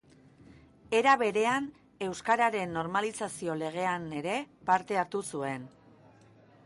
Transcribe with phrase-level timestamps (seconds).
[0.99, 1.67] Era berean,
[2.07, 4.37] Euskararen Normalizazio Legean ere
[4.71, 5.69] parte hartu zuen.